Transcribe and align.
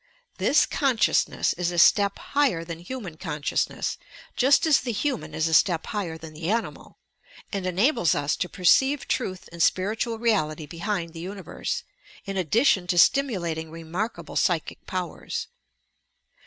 This 0.39 0.65
consciousness 0.65 1.53
is 1.53 1.69
a 1.71 1.77
step 1.77 2.17
higher 2.17 2.63
than 2.65 2.79
human 2.79 3.17
consciousness,— 3.17 3.99
just 4.35 4.65
as 4.65 4.79
the 4.81 4.91
human 4.91 5.35
is 5.35 5.47
a 5.47 5.53
step 5.53 5.85
higher 5.85 6.17
than 6.17 6.33
the 6.33 6.49
animal,— 6.49 6.97
and 7.53 7.67
enables 7.67 8.15
us 8.15 8.35
to 8.37 8.49
perceive 8.49 9.07
truth 9.07 9.47
and 9.51 9.61
spiritual 9.61 10.17
reality 10.17 10.65
behind 10.65 11.13
the 11.13 11.19
universe, 11.19 11.83
in 12.25 12.35
addition 12.35 12.87
to 12.87 12.97
stimulating 12.97 13.69
remarkable 13.69 14.35
psychic 14.35 14.87
powers. 14.87 15.45